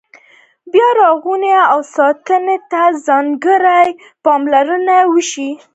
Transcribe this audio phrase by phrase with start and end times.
[0.71, 3.83] بیا رغونې او ساتنې ته ځانګړې
[4.23, 5.49] پاملرنه وشي.